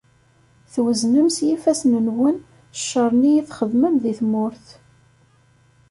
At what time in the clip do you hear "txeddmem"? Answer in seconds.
3.49-3.95